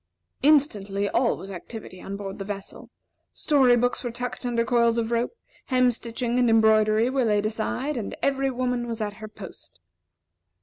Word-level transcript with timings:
Instantly 0.41 1.07
all 1.09 1.37
was 1.37 1.51
activity 1.51 2.01
on 2.01 2.17
board 2.17 2.39
the 2.39 2.43
vessel. 2.43 2.89
Story 3.35 3.75
books 3.75 4.03
were 4.03 4.09
tucked 4.09 4.47
under 4.47 4.65
coils 4.65 4.97
of 4.97 5.11
rope, 5.11 5.37
hem 5.67 5.91
stitching 5.91 6.39
and 6.39 6.49
embroidery 6.49 7.07
were 7.07 7.23
laid 7.25 7.45
aside, 7.45 7.97
and 7.97 8.17
every 8.19 8.49
woman 8.49 8.87
was 8.87 8.99
at 8.99 9.13
her 9.21 9.27
post. 9.27 9.79